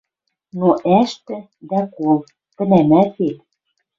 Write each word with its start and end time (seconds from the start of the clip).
Но 0.59 0.69
ӓшты 0.99 1.37
дӓ 1.69 1.81
кол: 1.95 2.17
тӹнӓмӓт 2.55 3.11
вет 3.19 3.37